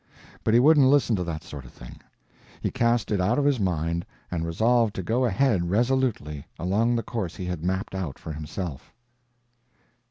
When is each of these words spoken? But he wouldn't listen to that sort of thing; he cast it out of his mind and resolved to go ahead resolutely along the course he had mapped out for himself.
But 0.43 0.55
he 0.55 0.59
wouldn't 0.59 0.87
listen 0.89 1.15
to 1.17 1.23
that 1.25 1.43
sort 1.43 1.63
of 1.63 1.71
thing; 1.71 2.01
he 2.59 2.71
cast 2.71 3.11
it 3.11 3.21
out 3.21 3.37
of 3.37 3.45
his 3.45 3.59
mind 3.59 4.03
and 4.31 4.47
resolved 4.47 4.95
to 4.95 5.03
go 5.03 5.25
ahead 5.25 5.69
resolutely 5.69 6.47
along 6.57 6.95
the 6.95 7.03
course 7.03 7.35
he 7.35 7.45
had 7.45 7.63
mapped 7.63 7.93
out 7.93 8.17
for 8.17 8.33
himself. 8.33 8.95